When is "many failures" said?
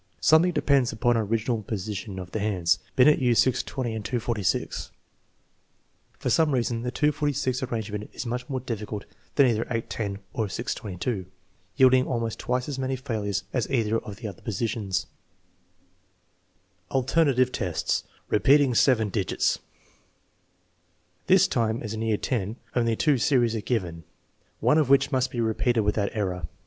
12.79-13.43